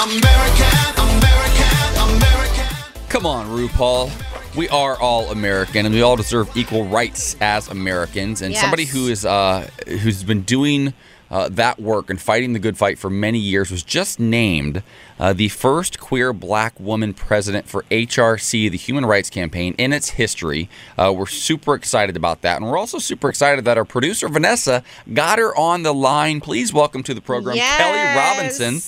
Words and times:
American, 0.00 0.96
American, 0.96 2.16
American. 2.16 2.76
Come 3.10 3.26
on, 3.26 3.46
RuPaul. 3.48 4.10
We 4.56 4.66
are 4.70 4.98
all 4.98 5.30
American, 5.30 5.84
and 5.84 5.94
we 5.94 6.00
all 6.00 6.16
deserve 6.16 6.50
equal 6.56 6.86
rights 6.86 7.36
as 7.42 7.68
Americans. 7.68 8.40
And 8.40 8.52
Yes. 8.52 8.62
somebody 8.62 8.86
who 8.86 9.08
is 9.08 9.26
uh, 9.26 9.68
who's 9.86 10.22
been 10.24 10.40
doing 10.40 10.94
uh, 11.30 11.50
that 11.50 11.78
work 11.78 12.08
and 12.08 12.18
fighting 12.18 12.54
the 12.54 12.58
good 12.58 12.78
fight 12.78 12.98
for 12.98 13.10
many 13.10 13.38
years 13.38 13.70
was 13.70 13.82
just 13.82 14.18
named 14.18 14.82
uh, 15.18 15.34
the 15.34 15.48
first 15.50 16.00
queer 16.00 16.32
black 16.32 16.80
woman 16.80 17.12
president 17.12 17.68
for 17.68 17.82
HRC, 17.90 18.70
the 18.70 18.78
Human 18.78 19.04
Rights 19.04 19.28
Campaign, 19.28 19.74
in 19.76 19.92
its 19.92 20.08
history. 20.10 20.70
Uh, 20.96 21.12
we're 21.14 21.26
super 21.26 21.74
excited 21.74 22.16
about 22.16 22.40
that, 22.40 22.56
and 22.56 22.64
we're 22.70 22.78
also 22.78 22.98
super 22.98 23.28
excited 23.28 23.66
that 23.66 23.76
our 23.76 23.84
producer 23.84 24.30
Vanessa 24.30 24.82
got 25.12 25.38
her 25.38 25.54
on 25.56 25.82
the 25.82 25.92
line. 25.92 26.40
Please 26.40 26.72
welcome 26.72 27.02
to 27.02 27.12
the 27.12 27.20
program 27.20 27.58
Kelley 27.58 28.16
Robinson. 28.16 28.80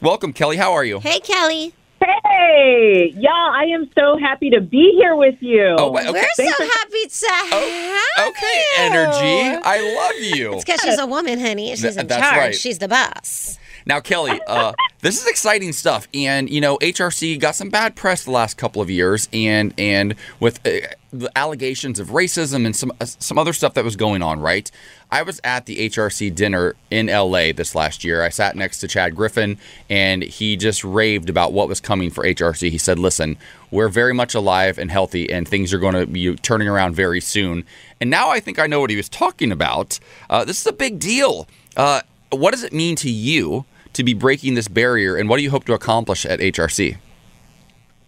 Yes. 0.00 0.02
Welcome, 0.02 0.32
Kelley. 0.32 0.56
How 0.56 0.72
are 0.72 0.84
you? 0.84 1.00
Hey, 1.00 1.20
Kelley. 1.20 1.74
Hey, 2.00 3.12
y'all, 3.16 3.32
I 3.32 3.64
am 3.74 3.90
so 3.94 4.16
happy 4.18 4.50
to 4.50 4.60
be 4.60 4.92
here 4.96 5.16
with 5.16 5.34
you. 5.40 5.74
Oh, 5.78 5.90
okay. 5.96 6.06
We're 6.10 6.12
Thanks 6.12 6.36
so 6.36 6.50
for- 6.52 6.62
happy 6.62 7.06
to 7.08 7.26
have 7.50 8.28
Okay, 8.28 8.54
you. 8.54 8.66
energy. 8.78 9.60
I 9.64 9.94
love 9.96 10.36
you. 10.38 10.52
It's 10.54 10.64
because 10.64 10.80
she's 10.80 10.98
a 10.98 11.06
woman, 11.06 11.40
honey. 11.40 11.70
She's 11.70 11.82
Th- 11.82 11.96
in 11.96 12.06
that's 12.06 12.22
charge. 12.22 12.36
right. 12.38 12.54
She's 12.54 12.78
the 12.78 12.88
boss. 12.88 13.58
Now, 13.86 14.00
Kelley, 14.00 14.38
uh, 14.46 14.72
this 15.00 15.20
is 15.20 15.28
exciting 15.28 15.72
stuff, 15.72 16.08
and 16.12 16.50
you 16.50 16.60
know 16.60 16.76
HRC 16.78 17.38
got 17.38 17.54
some 17.54 17.68
bad 17.68 17.94
press 17.94 18.24
the 18.24 18.32
last 18.32 18.56
couple 18.56 18.82
of 18.82 18.90
years, 18.90 19.28
and 19.32 19.72
and 19.78 20.16
with 20.40 20.58
uh, 20.66 20.88
the 21.12 21.30
allegations 21.38 22.00
of 22.00 22.08
racism 22.08 22.66
and 22.66 22.74
some 22.74 22.92
uh, 23.00 23.04
some 23.04 23.38
other 23.38 23.52
stuff 23.52 23.74
that 23.74 23.84
was 23.84 23.94
going 23.94 24.22
on. 24.22 24.40
Right, 24.40 24.68
I 25.12 25.22
was 25.22 25.40
at 25.44 25.66
the 25.66 25.88
HRC 25.88 26.34
dinner 26.34 26.74
in 26.90 27.06
LA 27.06 27.52
this 27.52 27.76
last 27.76 28.02
year. 28.02 28.24
I 28.24 28.28
sat 28.28 28.56
next 28.56 28.80
to 28.80 28.88
Chad 28.88 29.14
Griffin, 29.14 29.58
and 29.88 30.22
he 30.22 30.56
just 30.56 30.82
raved 30.82 31.30
about 31.30 31.52
what 31.52 31.68
was 31.68 31.80
coming 31.80 32.10
for 32.10 32.24
HRC. 32.24 32.68
He 32.68 32.78
said, 32.78 32.98
"Listen, 32.98 33.36
we're 33.70 33.88
very 33.88 34.14
much 34.14 34.34
alive 34.34 34.78
and 34.78 34.90
healthy, 34.90 35.30
and 35.30 35.46
things 35.46 35.72
are 35.72 35.78
going 35.78 35.94
to 35.94 36.06
be 36.06 36.34
turning 36.36 36.66
around 36.66 36.96
very 36.96 37.20
soon." 37.20 37.64
And 38.00 38.10
now 38.10 38.30
I 38.30 38.40
think 38.40 38.58
I 38.58 38.66
know 38.66 38.80
what 38.80 38.90
he 38.90 38.96
was 38.96 39.08
talking 39.08 39.52
about. 39.52 40.00
Uh, 40.28 40.44
this 40.44 40.60
is 40.60 40.66
a 40.66 40.72
big 40.72 40.98
deal. 40.98 41.46
Uh, 41.76 42.00
what 42.30 42.50
does 42.50 42.64
it 42.64 42.72
mean 42.72 42.96
to 42.96 43.10
you 43.10 43.64
to 43.94 44.04
be 44.04 44.14
breaking 44.14 44.54
this 44.54 44.68
barrier, 44.68 45.16
and 45.16 45.28
what 45.28 45.38
do 45.38 45.42
you 45.42 45.50
hope 45.50 45.64
to 45.64 45.74
accomplish 45.74 46.24
at 46.26 46.40
HRC? 46.40 46.96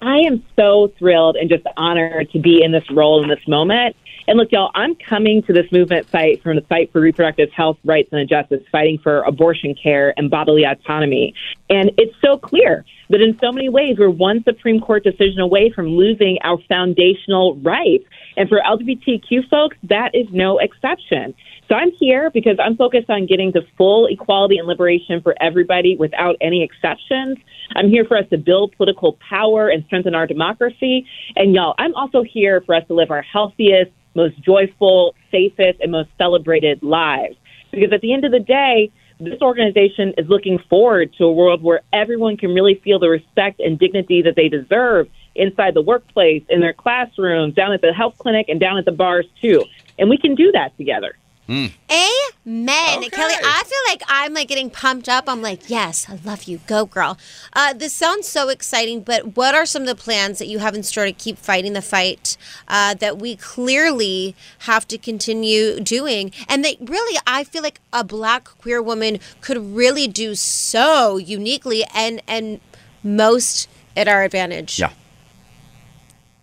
I 0.02 0.18
am 0.18 0.42
so 0.56 0.92
thrilled 0.98 1.36
and 1.36 1.50
just 1.50 1.64
honored 1.76 2.30
to 2.30 2.38
be 2.38 2.62
in 2.62 2.72
this 2.72 2.88
role 2.90 3.22
in 3.22 3.28
this 3.28 3.46
moment. 3.46 3.96
And 4.30 4.38
look, 4.38 4.52
y'all, 4.52 4.70
I'm 4.76 4.94
coming 4.94 5.42
to 5.48 5.52
this 5.52 5.66
movement 5.72 6.08
fight 6.08 6.40
from 6.40 6.54
the 6.54 6.62
fight 6.62 6.92
for 6.92 7.00
reproductive 7.00 7.50
health 7.50 7.78
rights 7.84 8.10
and 8.12 8.28
justice, 8.28 8.62
fighting 8.70 8.98
for 9.02 9.22
abortion 9.22 9.74
care 9.74 10.14
and 10.16 10.30
bodily 10.30 10.62
autonomy. 10.62 11.34
And 11.68 11.90
it's 11.98 12.14
so 12.24 12.38
clear 12.38 12.84
that 13.08 13.20
in 13.20 13.36
so 13.40 13.50
many 13.50 13.68
ways, 13.68 13.96
we're 13.98 14.08
one 14.08 14.44
Supreme 14.44 14.80
Court 14.80 15.02
decision 15.02 15.40
away 15.40 15.72
from 15.74 15.88
losing 15.88 16.38
our 16.44 16.58
foundational 16.68 17.56
rights. 17.56 18.04
And 18.36 18.48
for 18.48 18.60
LGBTQ 18.60 19.48
folks, 19.50 19.76
that 19.82 20.14
is 20.14 20.28
no 20.30 20.58
exception. 20.58 21.34
So 21.68 21.74
I'm 21.74 21.90
here 21.98 22.30
because 22.30 22.56
I'm 22.62 22.76
focused 22.76 23.10
on 23.10 23.26
getting 23.26 23.52
to 23.54 23.62
full 23.76 24.06
equality 24.06 24.58
and 24.58 24.68
liberation 24.68 25.22
for 25.22 25.34
everybody 25.40 25.96
without 25.96 26.36
any 26.40 26.62
exceptions. 26.62 27.38
I'm 27.74 27.88
here 27.88 28.04
for 28.04 28.16
us 28.16 28.28
to 28.30 28.38
build 28.38 28.76
political 28.76 29.18
power 29.28 29.68
and 29.68 29.84
strengthen 29.86 30.14
our 30.14 30.28
democracy. 30.28 31.04
And 31.34 31.52
y'all, 31.52 31.74
I'm 31.78 31.96
also 31.96 32.22
here 32.22 32.60
for 32.60 32.76
us 32.76 32.86
to 32.86 32.94
live 32.94 33.10
our 33.10 33.22
healthiest, 33.22 33.90
most 34.14 34.40
joyful, 34.42 35.14
safest, 35.30 35.80
and 35.80 35.92
most 35.92 36.10
celebrated 36.18 36.82
lives. 36.82 37.36
Because 37.70 37.92
at 37.92 38.00
the 38.00 38.12
end 38.12 38.24
of 38.24 38.32
the 38.32 38.40
day, 38.40 38.90
this 39.20 39.40
organization 39.42 40.14
is 40.16 40.28
looking 40.28 40.58
forward 40.70 41.12
to 41.18 41.24
a 41.24 41.32
world 41.32 41.62
where 41.62 41.82
everyone 41.92 42.36
can 42.36 42.54
really 42.54 42.80
feel 42.82 42.98
the 42.98 43.08
respect 43.08 43.60
and 43.60 43.78
dignity 43.78 44.22
that 44.22 44.34
they 44.34 44.48
deserve 44.48 45.08
inside 45.34 45.74
the 45.74 45.82
workplace, 45.82 46.42
in 46.48 46.60
their 46.60 46.72
classrooms, 46.72 47.54
down 47.54 47.72
at 47.72 47.82
the 47.82 47.92
health 47.92 48.16
clinic, 48.18 48.48
and 48.48 48.58
down 48.58 48.78
at 48.78 48.84
the 48.84 48.92
bars, 48.92 49.26
too. 49.40 49.64
And 49.98 50.08
we 50.08 50.16
can 50.16 50.34
do 50.34 50.50
that 50.52 50.76
together. 50.76 51.16
Amen. 51.50 52.98
Okay. 52.98 53.08
Kelley, 53.08 53.34
I 53.42 53.62
feel 53.66 53.78
like 53.88 54.02
I'm 54.06 54.34
like 54.34 54.48
getting 54.48 54.70
pumped 54.70 55.08
up. 55.08 55.24
I'm 55.26 55.42
like, 55.42 55.68
yes, 55.68 56.06
I 56.08 56.18
love 56.24 56.44
you. 56.44 56.60
Go, 56.66 56.86
girl. 56.86 57.18
Uh, 57.52 57.72
this 57.72 57.92
sounds 57.92 58.28
so 58.28 58.48
exciting, 58.48 59.02
but 59.02 59.36
what 59.36 59.54
are 59.54 59.66
some 59.66 59.82
of 59.82 59.88
the 59.88 59.96
plans 59.96 60.38
that 60.38 60.46
you 60.46 60.60
have 60.60 60.74
in 60.74 60.82
store 60.84 61.06
to 61.06 61.12
keep 61.12 61.38
fighting 61.38 61.72
the 61.72 61.82
fight 61.82 62.36
uh, 62.68 62.94
that 62.94 63.18
we 63.18 63.34
clearly 63.34 64.36
have 64.60 64.86
to 64.88 64.98
continue 64.98 65.80
doing? 65.80 66.30
And 66.48 66.64
that 66.64 66.76
really, 66.80 67.18
I 67.26 67.42
feel 67.42 67.62
like 67.62 67.80
a 67.92 68.04
black 68.04 68.44
queer 68.44 68.80
woman 68.80 69.18
could 69.40 69.58
really 69.58 70.06
do 70.06 70.36
so 70.36 71.16
uniquely 71.16 71.84
and, 71.92 72.22
and 72.28 72.60
most 73.02 73.68
at 73.96 74.06
our 74.06 74.22
advantage. 74.22 74.78
Yeah. 74.78 74.92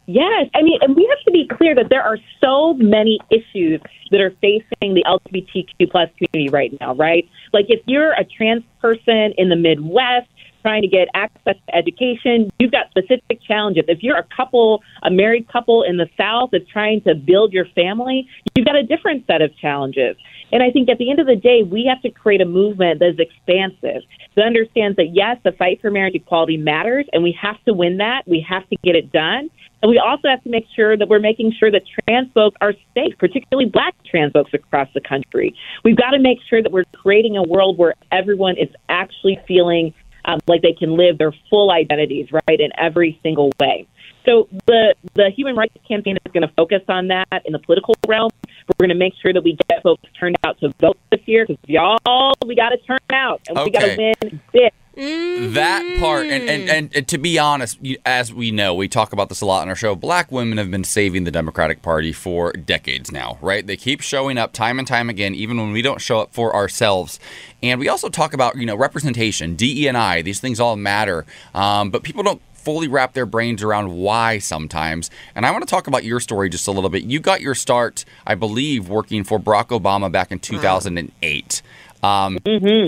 Yes, 0.10 0.50
I 0.56 0.62
mean, 0.62 0.80
and 0.82 0.96
we 0.96 1.06
have 1.10 1.20
to 1.26 1.27
be 1.27 1.27
clear 1.58 1.76
that 1.76 1.90
there 1.90 2.04
are 2.04 2.18
so 2.42 2.74
many 2.76 3.20
issues 3.30 3.82
that 4.12 4.22
are 4.22 4.32
facing 4.42 4.94
the 4.94 5.04
LGBTQ 5.06 5.92
plus 5.92 6.10
community 6.18 6.50
right 6.50 6.72
now, 6.80 6.96
right? 6.96 7.28
Like 7.54 7.66
if 7.70 7.82
you're 7.86 8.14
a 8.14 8.24
trans 8.24 8.64
person 8.82 9.34
in 9.38 9.50
the 9.50 9.56
Midwest 9.56 10.30
trying 10.68 10.82
to 10.82 10.88
get 10.90 11.08
access 11.14 11.56
to 11.66 11.76
education, 11.76 12.52
you've 12.60 12.74
got 12.74 12.90
specific 12.90 13.42
challenges. 13.48 13.86
If 13.88 14.04
you're 14.04 14.18
a 14.18 14.28
couple, 14.36 14.84
a 15.02 15.10
married 15.10 15.48
couple 15.48 15.84
in 15.84 15.96
the 15.96 16.08
South 16.18 16.50
that's 16.52 16.68
trying 16.70 17.00
to 17.04 17.16
build 17.16 17.54
your 17.54 17.66
family, 17.74 18.28
you've 18.54 18.66
got 18.66 18.76
a 18.76 18.84
different 18.84 19.26
set 19.28 19.42
of 19.42 19.56
challenges. 19.58 20.18
And 20.52 20.62
I 20.62 20.72
think 20.72 20.90
at 20.90 20.98
the 20.98 21.10
end 21.10 21.20
of 21.20 21.28
the 21.28 21.38
day, 21.38 21.64
we 21.64 21.90
have 21.90 22.02
to 22.02 22.10
create 22.10 22.42
a 22.42 22.46
movement 22.46 23.00
that 23.00 23.12
is 23.12 23.20
expansive, 23.20 24.02
that 24.36 24.46
understands 24.46 24.98
that 24.98 25.12
yes, 25.14 25.38
the 25.46 25.54
fight 25.54 25.80
for 25.80 25.90
marriage 25.90 26.16
equality 26.16 26.58
matters, 26.58 27.06
and 27.14 27.24
we 27.24 27.38
have 27.42 27.64
to 27.64 27.74
win 27.74 27.98
that. 27.98 28.24
We 28.28 28.46
have 28.50 28.68
to 28.68 28.76
get 28.84 28.96
it 28.98 29.10
done. 29.14 29.50
And 29.82 29.92
we 29.92 30.00
also 30.00 30.28
have 30.28 30.44
to 30.44 30.50
make 30.50 30.66
sure 30.76 30.98
that 30.98 31.08
we're 31.08 31.20
making 31.20 31.54
sure 31.58 31.72
that 31.72 31.84
trans 32.04 32.32
folks 32.34 32.58
are 32.60 32.74
safe, 32.94 33.14
particularly 33.20 33.70
black 33.70 33.94
trans 34.10 34.34
folks 34.34 34.54
across 34.54 34.90
the 34.94 35.02
country. 35.02 35.56
We've 35.86 35.96
got 35.96 36.12
to 36.12 36.20
make 36.20 36.40
sure 36.50 36.64
that 36.64 36.72
we're 36.72 36.86
creating 36.94 37.38
a 37.38 37.44
world 37.44 37.78
where 37.78 37.94
everyone 38.12 38.58
is 38.58 38.70
actually 38.90 39.40
feeling 39.48 39.94
um, 40.28 40.40
like 40.48 40.62
they 40.62 40.74
can 40.74 40.96
live 40.98 41.18
their 41.18 41.34
full 41.50 41.72
identities, 41.72 42.28
right, 42.32 42.60
in 42.60 42.70
every 42.78 43.20
single 43.24 43.52
way. 43.60 43.88
So 44.26 44.50
the 44.66 44.94
the 45.14 45.32
Human 45.36 45.56
Rights 45.56 45.74
Campaign 45.88 46.18
is 46.18 46.32
going 46.34 46.46
to 46.46 46.54
focus 46.56 46.82
on 46.90 47.08
that 47.08 47.44
in 47.46 47.54
the 47.54 47.60
political 47.60 47.96
realm. 48.08 48.30
We're 48.46 48.88
going 48.88 48.90
to 48.90 48.96
make 48.96 49.14
sure 49.22 49.32
that 49.32 49.42
we 49.42 49.58
get 49.70 49.82
folks 49.82 50.04
turned 50.20 50.36
out 50.46 50.60
to 50.60 50.74
vote 50.82 50.98
this 51.12 51.22
year 51.26 51.46
because 51.48 51.64
y'all, 51.66 52.34
we 52.46 52.56
got 52.56 52.70
to 52.70 52.78
turn 52.80 53.00
out 53.10 53.42
and 53.48 53.58
we 53.64 53.72
got 53.72 53.80
to 53.80 53.96
win 53.98 54.42
big. 54.52 54.72
That 54.98 56.00
part, 56.00 56.26
and, 56.26 56.50
and, 56.50 56.70
and, 56.70 56.96
and 56.96 57.08
to 57.08 57.20
be 57.20 57.38
honest, 57.38 57.78
as 58.04 58.34
we 58.34 58.50
know, 58.50 58.74
we 58.74 58.88
talk 58.88 59.14
about 59.14 59.30
this 59.30 59.42
a 59.42 59.46
lot 59.46 59.62
on 59.62 59.70
our 59.70 59.76
show. 59.76 59.96
Black 59.96 60.32
women 60.32 60.58
have 60.58 60.72
been 60.72 60.84
saving 60.84 61.24
the 61.24 61.30
Democratic 61.30 61.84
Party 61.84 62.12
for 62.12 62.52
decades 62.52 63.12
now, 63.12 63.38
right? 63.40 63.66
They 63.66 63.78
keep 63.78 64.02
showing 64.02 64.40
up 64.40 64.54
time 64.54 64.80
and 64.80 64.88
time 64.88 65.08
again, 65.10 65.36
even 65.36 65.58
when 65.58 65.72
we 65.72 65.84
don't 65.84 66.02
show 66.02 66.20
up 66.20 66.34
for 66.34 66.56
ourselves. 66.56 67.20
And 67.62 67.80
we 67.80 67.88
also 67.88 68.10
talk 68.10 68.34
about, 68.34 68.58
you 68.58 68.66
know, 68.66 68.76
representation, 68.76 69.56
DE 69.56 69.88
and 69.88 69.98
I. 69.98 70.24
These 70.24 70.40
things 70.40 70.60
all 70.60 70.76
matter, 70.76 71.28
um, 71.54 71.92
but 71.92 72.02
people 72.02 72.24
don't 72.24 72.42
fully 72.68 72.90
wrap 72.90 73.14
their 73.14 73.26
brains 73.26 73.64
around 73.64 73.94
why 73.94 74.40
sometimes. 74.40 75.10
And 75.36 75.46
I 75.46 75.52
want 75.52 75.66
to 75.66 75.70
talk 75.70 75.88
about 75.88 76.04
your 76.04 76.20
story 76.20 76.50
just 76.50 76.68
a 76.68 76.72
little 76.72 76.90
bit. 76.90 77.04
You 77.04 77.22
got 77.22 77.40
your 77.40 77.56
start, 77.56 78.04
I 78.26 78.36
believe, 78.36 78.90
working 78.90 79.24
for 79.24 79.40
Barack 79.40 79.68
Obama 79.68 80.12
back 80.12 80.34
in 80.34 80.40
2008. 80.40 81.62
Um, 82.04 82.40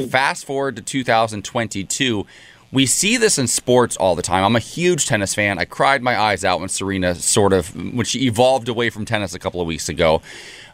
Fast 0.10 0.46
forward 0.46 0.76
to 0.76 0.82
2022. 0.82 2.26
We 2.72 2.86
see 2.86 3.18
this 3.18 3.40
in 3.40 3.48
sports 3.48 3.98
all 3.98 4.16
the 4.16 4.22
time. 4.22 4.44
I'm 4.44 4.56
a 4.56 4.60
huge 4.60 5.08
tennis 5.08 5.34
fan. 5.34 5.58
I 5.58 5.66
cried 5.66 6.04
my 6.04 6.20
eyes 6.20 6.46
out 6.46 6.60
when 6.60 6.70
Serena 6.70 7.16
sort 7.16 7.52
of 7.52 7.76
when 7.76 8.06
she 8.06 8.28
evolved 8.28 8.70
away 8.70 8.92
from 8.92 9.06
tennis 9.06 9.34
a 9.34 9.40
couple 9.40 9.60
of 9.60 9.66
weeks 9.68 9.90
ago. 9.90 10.22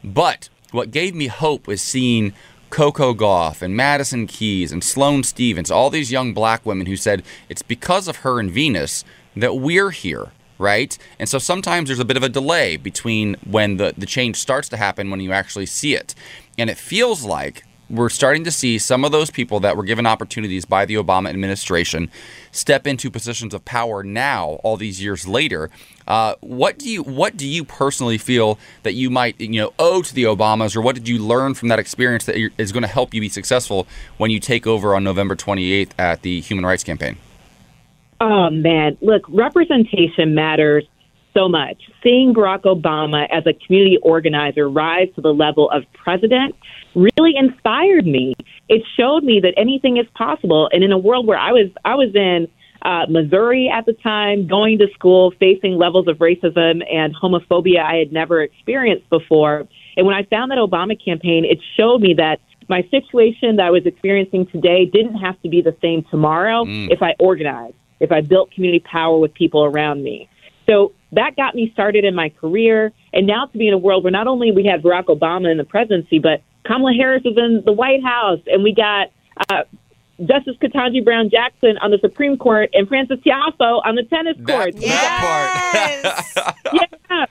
But 0.03 0.49
what 0.71 0.91
gave 0.91 1.15
me 1.15 1.27
hope 1.27 1.67
was 1.67 1.81
seeing 1.81 2.33
Coco 2.69 3.13
Gauff 3.13 3.61
and 3.61 3.77
Madison 3.77 4.27
Keys 4.27 4.73
and 4.73 4.83
Sloane 4.83 5.23
Stevens, 5.23 5.71
all 5.71 5.89
these 5.89 6.11
young 6.11 6.33
black 6.33 6.65
women 6.65 6.87
who 6.87 6.97
said 6.97 7.23
it's 7.47 7.61
because 7.61 8.09
of 8.09 8.17
her 8.17 8.39
and 8.39 8.51
Venus 8.51 9.05
that 9.35 9.55
we're 9.55 9.91
here, 9.91 10.31
right? 10.57 10.97
And 11.17 11.29
so 11.29 11.37
sometimes 11.37 11.87
there's 11.87 11.99
a 11.99 12.05
bit 12.05 12.17
of 12.17 12.23
a 12.23 12.29
delay 12.29 12.75
between 12.75 13.35
when 13.45 13.77
the, 13.77 13.93
the 13.97 14.05
change 14.05 14.35
starts 14.35 14.67
to 14.69 14.77
happen 14.77 15.09
when 15.09 15.21
you 15.21 15.31
actually 15.31 15.65
see 15.65 15.95
it. 15.95 16.13
And 16.57 16.69
it 16.69 16.77
feels 16.77 17.23
like 17.23 17.63
we're 17.89 18.09
starting 18.09 18.43
to 18.43 18.51
see 18.51 18.77
some 18.77 19.05
of 19.05 19.11
those 19.11 19.29
people 19.29 19.59
that 19.59 19.77
were 19.77 19.83
given 19.83 20.05
opportunities 20.05 20.65
by 20.65 20.85
the 20.85 20.95
Obama 20.95 21.29
administration 21.29 22.09
step 22.51 22.87
into 22.87 23.11
positions 23.11 23.53
of 23.53 23.63
power 23.65 24.03
now, 24.03 24.59
all 24.63 24.77
these 24.77 25.01
years 25.01 25.27
later. 25.27 25.69
Uh, 26.07 26.35
what 26.41 26.77
do 26.77 26.89
you 26.89 27.03
what 27.03 27.35
do 27.37 27.47
you 27.47 27.63
personally 27.63 28.17
feel 28.17 28.59
that 28.83 28.93
you 28.93 29.09
might 29.09 29.39
you 29.39 29.61
know 29.61 29.73
owe 29.79 30.01
to 30.01 30.13
the 30.13 30.23
Obamas, 30.23 30.75
or 30.75 30.81
what 30.81 30.95
did 30.95 31.07
you 31.07 31.19
learn 31.19 31.53
from 31.53 31.69
that 31.69 31.79
experience 31.79 32.25
that 32.25 32.35
is 32.57 32.71
going 32.71 32.83
to 32.83 32.87
help 32.87 33.13
you 33.13 33.21
be 33.21 33.29
successful 33.29 33.87
when 34.17 34.31
you 34.31 34.39
take 34.39 34.67
over 34.67 34.95
on 34.95 35.03
November 35.03 35.35
28th 35.35 35.91
at 35.97 36.21
the 36.21 36.41
Human 36.41 36.65
Rights 36.65 36.83
Campaign? 36.83 37.17
Oh 38.21 38.49
man, 38.49 38.97
look, 39.01 39.23
representation 39.27 40.35
matters 40.35 40.85
so 41.35 41.49
much. 41.49 41.77
Seeing 42.03 42.33
Barack 42.33 42.63
Obama 42.63 43.27
as 43.31 43.45
a 43.45 43.53
community 43.53 43.97
organizer 44.01 44.69
rise 44.69 45.09
to 45.15 45.21
the 45.21 45.33
level 45.33 45.69
of 45.69 45.83
president 45.93 46.55
really 46.95 47.33
inspired 47.35 48.05
me. 48.05 48.33
It 48.69 48.83
showed 48.97 49.23
me 49.23 49.39
that 49.41 49.53
anything 49.57 49.97
is 49.97 50.05
possible. 50.15 50.69
And 50.71 50.83
in 50.83 50.91
a 50.91 50.97
world 50.97 51.27
where 51.27 51.37
I 51.37 51.51
was, 51.51 51.69
I 51.83 51.95
was 51.95 52.15
in 52.15 52.47
uh, 52.81 53.05
Missouri 53.09 53.71
at 53.73 53.85
the 53.85 53.93
time, 53.93 54.47
going 54.47 54.77
to 54.77 54.87
school, 54.93 55.33
facing 55.39 55.77
levels 55.77 56.07
of 56.07 56.17
racism 56.17 56.83
and 56.91 57.15
homophobia 57.15 57.83
I 57.83 57.95
had 57.95 58.13
never 58.13 58.41
experienced 58.41 59.09
before. 59.09 59.67
And 59.97 60.05
when 60.05 60.15
I 60.15 60.23
found 60.23 60.51
that 60.51 60.57
Obama 60.57 60.97
campaign, 61.03 61.45
it 61.45 61.59
showed 61.75 62.01
me 62.01 62.13
that 62.15 62.39
my 62.67 62.81
situation 62.89 63.57
that 63.57 63.67
I 63.67 63.71
was 63.71 63.85
experiencing 63.85 64.47
today 64.47 64.85
didn't 64.85 65.15
have 65.15 65.39
to 65.43 65.49
be 65.49 65.61
the 65.61 65.75
same 65.81 66.03
tomorrow 66.09 66.65
if 66.67 67.01
I 67.01 67.13
organized, 67.19 67.75
if 67.99 68.11
I 68.11 68.21
built 68.21 68.51
community 68.51 68.83
power 68.89 69.19
with 69.19 69.33
people 69.33 69.63
around 69.63 70.03
me. 70.03 70.29
So 70.65 70.93
that 71.11 71.35
got 71.35 71.55
me 71.55 71.69
started 71.73 72.03
in 72.03 72.15
my 72.15 72.29
career. 72.29 72.91
And 73.13 73.25
now 73.27 73.45
to 73.45 73.57
be 73.57 73.67
in 73.67 73.73
a 73.73 73.77
world 73.77 74.03
where 74.03 74.11
not 74.11 74.27
only 74.27 74.51
we 74.51 74.65
have 74.65 74.81
Barack 74.81 75.05
Obama 75.05 75.49
in 75.51 75.57
the 75.57 75.63
presidency, 75.63 76.19
but 76.19 76.41
Kamala 76.65 76.93
Harris 76.93 77.21
is 77.25 77.37
in 77.37 77.61
the 77.65 77.71
White 77.73 78.03
House, 78.03 78.39
and 78.47 78.63
we 78.63 78.73
got 78.73 79.11
uh, 79.49 79.63
Justice 80.19 80.55
Ketanji 80.61 81.03
Brown 81.03 81.29
Jackson 81.29 81.77
on 81.81 81.91
the 81.91 81.99
Supreme 81.99 82.37
Court, 82.37 82.69
and 82.73 82.87
Frances 82.87 83.19
Tiafoe 83.19 83.85
on 83.85 83.95
the 83.95 84.03
tennis 84.03 84.35
court. 84.45 84.73
That, 84.75 84.75
We 84.75 84.87
got- 84.87 85.73
that 85.73 86.23
part. 86.73 86.89
yeah. 87.09 87.25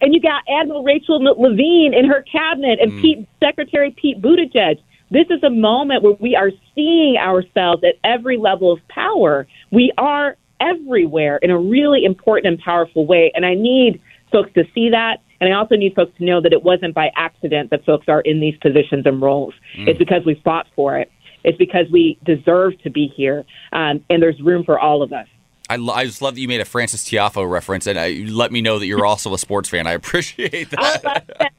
And 0.00 0.12
you 0.14 0.20
got 0.20 0.42
Admiral 0.48 0.84
Rachel 0.84 1.18
Levine 1.22 1.94
in 1.94 2.04
her 2.04 2.22
cabinet 2.30 2.78
and 2.80 3.00
Pete, 3.00 3.26
Secretary 3.40 3.90
Pete 3.90 4.20
Buttigieg. 4.20 4.78
This 5.10 5.26
is 5.30 5.42
a 5.42 5.48
moment 5.50 6.02
where 6.02 6.12
we 6.20 6.36
are 6.36 6.50
seeing 6.74 7.16
ourselves 7.16 7.82
at 7.82 7.94
every 8.04 8.36
level 8.36 8.70
of 8.72 8.86
power. 8.88 9.46
We 9.70 9.92
are 9.96 10.36
everywhere 10.60 11.38
in 11.38 11.50
a 11.50 11.58
really 11.58 12.04
important 12.04 12.46
and 12.46 12.58
powerful 12.62 13.06
way. 13.06 13.32
And 13.34 13.44
I 13.44 13.54
need 13.54 14.00
folks 14.32 14.52
to 14.54 14.64
see 14.74 14.90
that. 14.90 15.22
And 15.40 15.52
I 15.52 15.56
also 15.56 15.76
need 15.76 15.94
folks 15.94 16.16
to 16.18 16.24
know 16.24 16.40
that 16.40 16.52
it 16.52 16.62
wasn't 16.62 16.94
by 16.94 17.10
accident 17.14 17.70
that 17.70 17.84
folks 17.84 18.08
are 18.08 18.20
in 18.22 18.40
these 18.40 18.56
positions 18.58 19.04
and 19.06 19.20
roles. 19.20 19.54
It's 19.74 19.98
because 19.98 20.24
we 20.24 20.40
fought 20.44 20.66
for 20.74 20.98
it. 20.98 21.10
It's 21.44 21.58
because 21.58 21.86
we 21.92 22.18
deserve 22.24 22.80
to 22.82 22.90
be 22.90 23.12
here. 23.14 23.44
Um, 23.72 24.04
and 24.10 24.22
there's 24.22 24.40
room 24.40 24.64
for 24.64 24.78
all 24.80 25.02
of 25.02 25.12
us. 25.12 25.28
I, 25.68 25.76
lo- 25.76 25.94
I 25.94 26.04
just 26.04 26.22
love 26.22 26.34
that 26.34 26.40
you 26.40 26.48
made 26.48 26.60
a 26.60 26.64
Frances 26.64 27.02
Tiafoe 27.04 27.48
reference, 27.50 27.86
and 27.86 27.98
uh, 27.98 28.02
you 28.02 28.34
let 28.34 28.52
me 28.52 28.60
know 28.60 28.78
that 28.78 28.86
you're 28.86 29.04
also 29.04 29.34
a 29.34 29.38
sports 29.38 29.68
fan. 29.68 29.86
I 29.86 29.92
appreciate 29.92 30.70
that. 30.70 31.52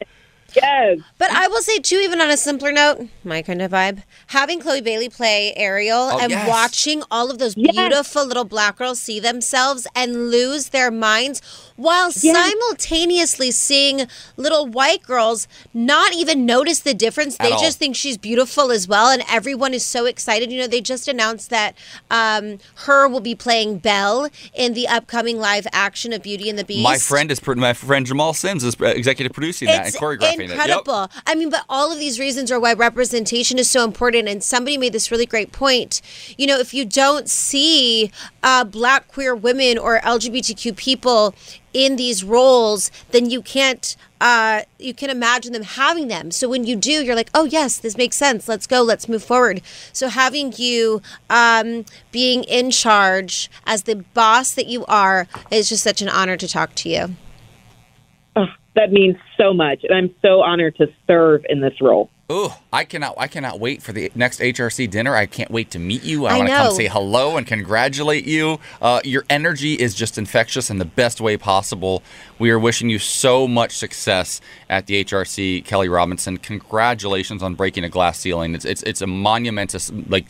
Yes. 0.55 0.99
But 1.17 1.29
I 1.31 1.47
will 1.47 1.61
say 1.61 1.79
too, 1.79 1.97
even 1.97 2.21
on 2.21 2.29
a 2.29 2.37
simpler 2.37 2.71
note, 2.71 3.07
my 3.23 3.41
kind 3.41 3.61
of 3.61 3.71
vibe, 3.71 4.03
having 4.27 4.59
Chloe 4.59 4.81
Bailey 4.81 5.09
play 5.09 5.53
Ariel 5.55 6.09
Oh, 6.13 6.19
and 6.19 6.31
yes. 6.31 6.47
watching 6.47 7.03
all 7.11 7.29
of 7.29 7.37
those 7.39 7.55
Yes. 7.57 7.75
beautiful 7.75 8.25
little 8.25 8.43
black 8.45 8.77
girls 8.77 8.99
see 8.99 9.19
themselves 9.19 9.85
and 9.95 10.31
lose 10.31 10.69
their 10.69 10.89
minds 10.91 11.41
while 11.75 12.11
simultaneously 12.11 13.51
seeing 13.51 14.07
little 14.35 14.65
white 14.65 15.03
girls 15.03 15.47
not 15.73 16.13
even 16.15 16.45
notice 16.45 16.79
the 16.79 16.93
difference. 16.93 17.37
They 17.37 17.51
all. 17.51 17.59
just 17.61 17.77
think 17.77 17.95
she's 17.95 18.17
beautiful 18.17 18.71
as 18.71 18.87
well, 18.87 19.09
and 19.09 19.23
everyone 19.29 19.73
is 19.73 19.85
so 19.85 20.05
excited. 20.05 20.51
You 20.51 20.61
know, 20.61 20.67
they 20.67 20.81
just 20.81 21.07
announced 21.07 21.49
that 21.51 21.75
um, 22.09 22.53
H.E.R. 22.53 23.07
will 23.07 23.19
be 23.19 23.35
playing 23.35 23.77
Belle 23.79 24.29
in 24.53 24.73
the 24.73 24.87
upcoming 24.87 25.37
live 25.39 25.67
action 25.71 26.13
of 26.13 26.23
Beauty 26.23 26.49
and 26.49 26.57
the 26.57 26.63
Beast. 26.63 26.81
My 26.83 26.97
friend 26.97 27.29
is 27.31 27.45
my 27.45 27.73
friend 27.73 28.05
Jamal 28.05 28.33
Sims 28.33 28.63
is 28.63 28.75
uh, 28.81 28.85
executive 28.87 29.33
producing 29.33 29.67
that 29.67 29.85
and 29.85 29.95
choreographing 29.95 30.46
it. 30.51 30.57
Yep. 30.57 30.67
incredible. 30.67 31.09
I 31.25 31.35
mean, 31.35 31.49
but 31.49 31.63
all 31.69 31.91
of 31.91 31.99
these 31.99 32.19
reasons 32.19 32.51
are 32.51 32.59
why 32.59 32.73
representation 32.73 33.57
is 33.59 33.69
so 33.69 33.83
important. 33.83 34.27
And 34.27 34.43
somebody 34.43 34.77
made 34.77 34.93
this 34.93 35.11
really 35.11 35.25
great 35.25 35.51
point. 35.51 36.01
You 36.37 36.47
know, 36.47 36.59
if 36.59 36.73
you 36.73 36.85
don't 36.85 37.29
see 37.29 38.11
uh, 38.43 38.63
black 38.63 39.07
queer 39.07 39.35
women 39.35 39.77
or 39.77 39.99
LGBTQ 39.99 40.75
people 40.75 41.35
in 41.73 41.95
these 41.95 42.23
roles, 42.23 42.91
then 43.11 43.29
you 43.29 43.41
can't. 43.41 43.95
Uh, 44.19 44.63
you 44.79 44.95
can 44.95 45.11
imagine 45.11 45.53
them 45.53 45.61
having 45.61 46.07
them. 46.07 46.31
So 46.31 46.49
when 46.49 46.63
you 46.63 46.75
do, 46.75 46.89
you're 46.91 47.15
like, 47.15 47.29
oh 47.35 47.43
yes, 47.43 47.77
this 47.77 47.97
makes 47.97 48.15
sense. 48.15 48.47
Let's 48.47 48.65
go. 48.65 48.81
Let's 48.81 49.07
move 49.07 49.23
forward. 49.23 49.61
So 49.93 50.07
having 50.07 50.53
you 50.57 51.03
um, 51.29 51.85
being 52.11 52.43
in 52.45 52.71
charge 52.71 53.51
as 53.67 53.83
the 53.83 53.97
boss 53.97 54.55
that 54.55 54.65
you 54.65 54.85
are 54.85 55.27
is 55.51 55.69
just 55.69 55.83
such 55.83 56.01
an 56.01 56.09
honor 56.09 56.35
to 56.35 56.47
talk 56.47 56.73
to 56.75 56.89
you. 56.89 57.15
Oh, 58.77 58.81
that 58.81 58.91
means 58.91 59.17
so 59.37 59.53
much. 59.53 59.83
And 59.83 59.93
I'm 59.93 60.13
so 60.21 60.41
honored 60.41 60.75
to 60.77 60.87
serve 61.07 61.45
in 61.49 61.61
this 61.61 61.73
role. 61.81 62.09
Ooh, 62.29 62.49
I 62.73 62.83
cannot 62.83 63.15
I 63.17 63.27
cannot 63.27 63.57
wait 63.57 63.81
for 63.81 63.93
the 63.93 64.11
next 64.13 64.41
HRC 64.41 64.89
dinner. 64.89 65.15
I 65.15 65.27
can't 65.27 65.49
wait 65.49 65.71
to 65.71 65.79
meet 65.79 66.03
you. 66.03 66.25
I, 66.25 66.33
I 66.33 66.37
want 66.37 66.49
to 66.49 66.55
come 66.55 66.71
say 66.73 66.87
hello 66.87 67.37
and 67.37 67.47
congratulate 67.47 68.25
you. 68.25 68.59
Uh, 68.81 68.99
your 69.05 69.23
energy 69.29 69.75
is 69.75 69.95
just 69.95 70.17
infectious 70.17 70.69
in 70.69 70.77
the 70.77 70.85
best 70.85 71.21
way 71.21 71.37
possible. 71.37 72.03
We 72.37 72.49
are 72.51 72.59
wishing 72.59 72.89
you 72.89 72.99
so 72.99 73.47
much 73.47 73.77
success 73.77 74.41
at 74.69 74.87
the 74.87 75.05
HRC, 75.05 75.63
Kelley 75.63 75.87
Robinson. 75.87 76.35
Congratulations 76.35 77.41
on 77.41 77.55
breaking 77.55 77.85
a 77.85 77.89
glass 77.89 78.19
ceiling. 78.19 78.55
It's 78.55 78.65
it's 78.65 78.83
it's 78.83 79.01
a 79.01 79.07
monumentous 79.07 79.89
like 80.09 80.25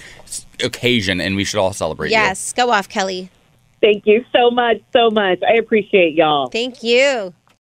occasion, 0.64 1.20
and 1.20 1.36
we 1.36 1.44
should 1.44 1.60
all 1.60 1.74
celebrate. 1.74 2.10
you. 2.10 2.14
Yes, 2.14 2.54
go 2.54 2.70
off, 2.70 2.88
Kelley. 2.88 3.32
Thank 3.82 4.06
you 4.06 4.24
so 4.32 4.52
much, 4.52 4.82
so 4.94 5.10
much. 5.10 5.40
I 5.48 5.54
appreciate 5.54 6.14
y'all. 6.14 6.50
Thank 6.50 6.84
you. 6.84 7.34